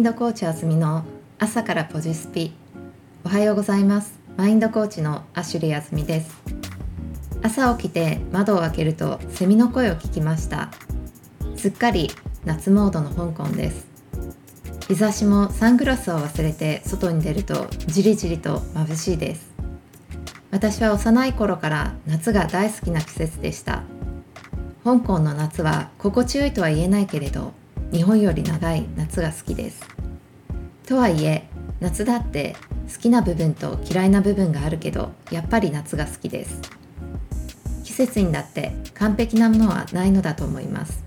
[0.00, 1.04] ンドコーチあずみの
[1.38, 2.54] 朝からポジスピ。
[3.22, 4.18] おはようございます。
[4.34, 6.38] マインドコーチのアシュリーあずみです。
[7.42, 10.70] 朝起きて窓を開けるとセミの声を聞きました。
[11.54, 12.10] すっかり
[12.46, 13.86] 夏モードの香港です。
[14.88, 19.50] 日差しもサングラスを忘れて外に出るとじりじりと眩しいです。
[20.50, 23.82] 私は幼い頃から夏が大好きな季節でした。
[24.82, 27.52] 香港の夏は心地よいとは言えないけれど
[27.92, 29.82] 日本より長い夏が好きです。
[30.86, 31.48] とはいえ
[31.80, 32.54] 夏だって
[32.92, 36.60] 好きな部分と嫌いな部分があるけどやっぱり夏が好きです。
[37.82, 41.04] 季節にだって完璧なものはないのだと思います。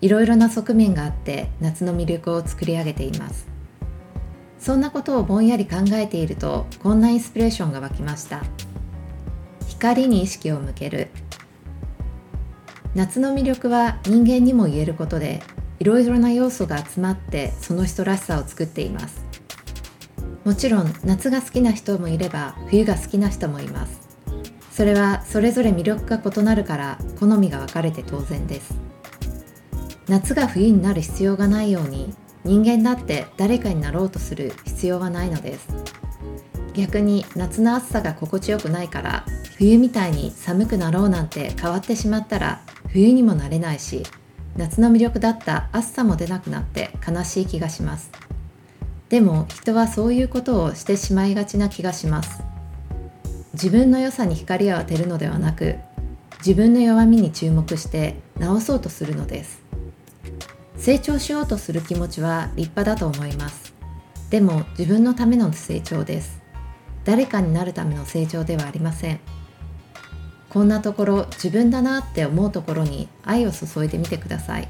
[0.00, 3.48] いろいろな側面があって夏の魅力を作り上げています。
[4.60, 8.44] そんなことをぼんやり考えているとこんなインスピレーションが湧きました。
[9.66, 11.08] 光に意識を向ける。
[12.94, 15.42] 夏の魅力は人間にも言えることで
[15.82, 19.20] いろいろな要素が集まってその人らしさを作っています。
[20.44, 24.08] もちろん夏が好きな人もいれば冬が好きな人もいます。
[24.70, 28.78] それはそれぞれ魅力が異なるから好みが分かれて当然です。
[30.06, 35.66] 夏が冬になる必要がないように人間だって誰かになろうとする必要はないのです。
[36.74, 39.26] 逆に夏の暑さが心地よくないから
[39.58, 44.04] 冬みたいに寒くなろうなんて変わってしまったら冬にもなれないし
[44.56, 48.10] 夏の魅力だった暑さも出なくなって悲しい気がします。
[49.08, 52.42] でも人はそういうことをしてしまいがちな気がします。
[53.54, 55.76] 自分の良さに光を当てるのではなく
[56.38, 59.62] 自分の弱みに注目して直そうとするのです。
[60.76, 63.72] 成長しようとする気持ちは立派だと思います。
[64.30, 66.42] でも自分のための成長です。
[67.04, 69.20] 誰かになるための成長ではありません。
[70.52, 74.68] こんなところ自分だなって思うところに愛を注いでみてください。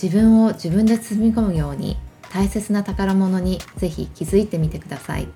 [0.00, 1.96] 自分を自分で包み込むように
[2.30, 5.26] 大切な宝物にぜひ気づいてみてください。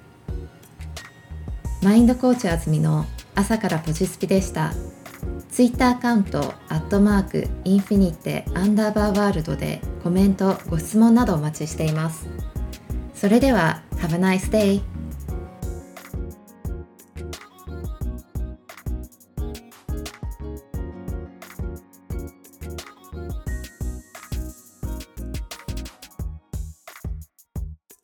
[1.83, 4.73] マインドコーチあずみの朝からポジスピでした。
[5.51, 12.29] ツイッターアカウントアットマークインフィニテアンダーバーワールドでコメントご質問などお待ちしています。
[13.15, 14.96] それでは Have a nice day!